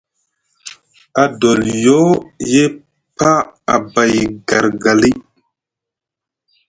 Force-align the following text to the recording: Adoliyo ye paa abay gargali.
Adoliyo 1.23 2.01
ye 2.51 2.65
paa 3.17 3.39
abay 3.75 4.15
gargali. 4.47 5.11